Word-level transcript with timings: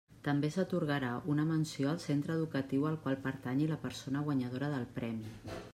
També 0.27 0.49
s'atorgarà 0.53 1.11
una 1.33 1.45
menció 1.49 1.91
al 1.91 2.01
centre 2.05 2.33
educatiu 2.39 2.89
al 2.93 2.99
qual 3.05 3.19
pertanyi 3.29 3.69
la 3.75 3.79
persona 3.87 4.27
guanyadora 4.31 4.73
del 4.77 4.91
Premi. 4.99 5.35